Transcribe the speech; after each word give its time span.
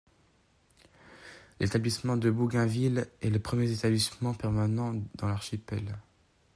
L'établissement 1.59 2.17
de 2.17 2.31
Bougainville 2.31 3.05
est 3.21 3.29
le 3.29 3.37
premier 3.37 3.69
établissement 3.71 4.33
permanent 4.33 4.95
dans 5.13 5.27
l'archipel. 5.27 5.95